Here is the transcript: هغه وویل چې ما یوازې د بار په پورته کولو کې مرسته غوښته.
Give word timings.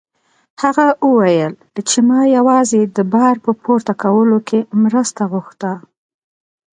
هغه 0.61 0.87
وویل 1.09 1.53
چې 1.89 1.97
ما 2.09 2.21
یوازې 2.37 2.81
د 2.97 2.99
بار 3.13 3.35
په 3.45 3.51
پورته 3.63 3.93
کولو 4.03 4.37
کې 4.47 4.59
مرسته 4.83 5.21
غوښته. 5.31 5.71